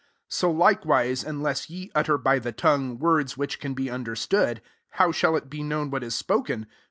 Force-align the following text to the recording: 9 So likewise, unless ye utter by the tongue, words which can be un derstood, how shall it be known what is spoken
9 0.01 0.07
So 0.29 0.49
likewise, 0.51 1.23
unless 1.23 1.69
ye 1.69 1.91
utter 1.93 2.17
by 2.17 2.39
the 2.39 2.51
tongue, 2.51 2.97
words 2.97 3.37
which 3.37 3.59
can 3.59 3.75
be 3.75 3.87
un 3.87 4.03
derstood, 4.03 4.57
how 4.93 5.11
shall 5.11 5.35
it 5.35 5.47
be 5.47 5.61
known 5.61 5.91
what 5.91 6.03
is 6.03 6.15
spoken 6.15 6.65